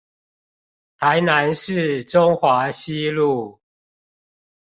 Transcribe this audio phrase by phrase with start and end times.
[0.99, 3.61] 臺南市中華西路